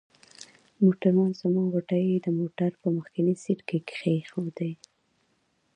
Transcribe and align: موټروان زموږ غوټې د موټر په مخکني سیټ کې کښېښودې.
موټروان 0.83 1.31
زموږ 1.41 1.65
غوټې 1.73 2.03
د 2.25 2.27
موټر 2.39 2.71
په 2.81 2.87
مخکني 2.97 3.33
سیټ 3.43 3.59
کې 3.67 3.77
کښېښودې. 3.89 4.71